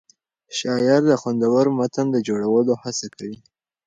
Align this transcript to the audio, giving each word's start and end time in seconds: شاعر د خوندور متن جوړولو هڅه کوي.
شاعر 0.57 1.01
د 1.09 1.11
خوندور 1.21 1.65
متن 1.77 2.07
جوړولو 2.27 2.73
هڅه 2.83 3.07
کوي. 3.15 3.37